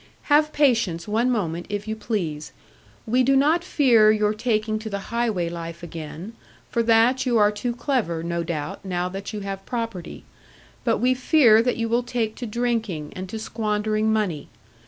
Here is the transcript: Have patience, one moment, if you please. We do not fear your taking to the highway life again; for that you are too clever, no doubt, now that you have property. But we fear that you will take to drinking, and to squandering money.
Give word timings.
Have 0.33 0.51
patience, 0.51 1.07
one 1.07 1.29
moment, 1.29 1.67
if 1.69 1.87
you 1.87 1.95
please. 1.95 2.53
We 3.05 3.21
do 3.21 3.35
not 3.35 3.63
fear 3.63 4.09
your 4.09 4.33
taking 4.33 4.79
to 4.79 4.89
the 4.89 4.97
highway 5.13 5.47
life 5.47 5.83
again; 5.83 6.33
for 6.71 6.81
that 6.81 7.27
you 7.27 7.37
are 7.37 7.51
too 7.51 7.75
clever, 7.75 8.23
no 8.23 8.43
doubt, 8.43 8.83
now 8.83 9.09
that 9.09 9.31
you 9.31 9.41
have 9.41 9.63
property. 9.67 10.23
But 10.83 10.97
we 10.97 11.13
fear 11.13 11.61
that 11.61 11.77
you 11.77 11.87
will 11.87 12.01
take 12.01 12.33
to 12.37 12.47
drinking, 12.47 13.13
and 13.15 13.29
to 13.29 13.37
squandering 13.37 14.11
money. 14.11 14.49